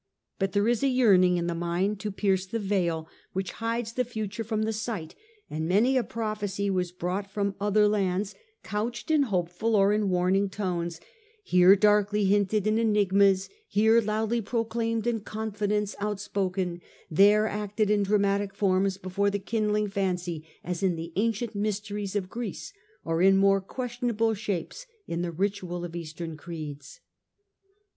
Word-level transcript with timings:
But 0.39 0.53
there 0.53 0.67
is 0.67 0.81
a 0.81 0.87
yearning 0.87 1.37
in 1.37 1.45
the 1.45 1.53
mind 1.53 1.99
to 1.99 2.11
pierce 2.11 2.47
the 2.47 2.57
veil 2.57 3.07
which 3.33 3.51
hides 3.51 3.93
the 3.93 4.03
fliture 4.03 4.43
from 4.43 4.63
the 4.63 4.73
sight, 4.73 5.13
and 5.47 5.67
many 5.67 5.95
a 5.95 6.03
prophecy 6.03 6.71
was 6.71 6.91
brought 6.91 7.29
from 7.29 7.53
other 7.61 7.87
lands, 7.87 8.33
couched 8.63 9.11
in 9.11 9.21
hopeful 9.21 9.75
or 9.75 9.93
in 9.93 10.09
warning 10.09 10.49
tones, 10.49 10.99
here 11.43 11.75
darkly 11.75 12.25
hinted 12.25 12.65
in 12.65 12.79
enigmas, 12.79 13.47
here 13.67 14.01
loudly 14.01 14.41
proclaimed 14.41 15.05
in 15.05 15.19
confidence 15.19 15.95
outspoken, 15.99 16.81
there 17.11 17.45
acted 17.45 17.91
in 17.91 18.01
dramatic 18.01 18.55
forms 18.55 18.97
before 18.97 19.29
the 19.29 19.37
kindling 19.37 19.87
fancy 19.87 20.43
as 20.63 20.81
in 20.81 20.95
the 20.95 21.13
ancient 21.15 21.53
mysteries 21.53 22.15
of 22.15 22.27
Greece, 22.27 22.73
or 23.05 23.21
in 23.21 23.37
more 23.37 23.61
questionable 23.61 24.33
shapes 24.33 24.87
in 25.05 25.21
the 25.21 25.29
ritual 25.31 25.85
of 25.85 25.95
Eastern 25.95 26.37
creeds. 26.37 27.01